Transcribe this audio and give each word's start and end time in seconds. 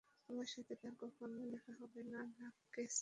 তোমার 0.29 0.47
সাথে 0.47 0.73
আর 0.81 0.93
কখনও 1.01 1.39
দেখা 1.45 1.71
হবে 1.79 2.01
না, 2.03 2.19
নার্ক 2.37 2.57
কেন্ট। 2.73 2.97